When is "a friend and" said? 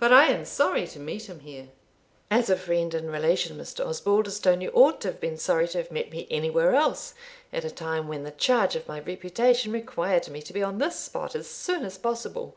2.50-3.12